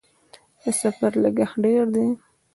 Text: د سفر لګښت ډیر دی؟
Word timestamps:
د 0.61 0.63
سفر 0.81 1.11
لګښت 1.23 1.55
ډیر 1.63 1.83
دی؟ 1.95 2.07